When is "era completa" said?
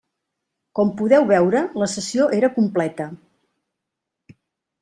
2.39-3.09